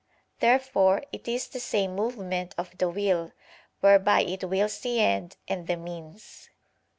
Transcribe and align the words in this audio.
Therefore 0.39 1.03
it 1.11 1.27
is 1.27 1.47
the 1.47 1.59
same 1.59 1.95
movement 1.95 2.55
of 2.57 2.75
the 2.79 2.89
will, 2.89 3.33
whereby 3.81 4.21
it 4.23 4.43
wills 4.43 4.79
the 4.79 4.99
end 4.99 5.37
and 5.47 5.67
the 5.67 5.75
means. 5.77 6.49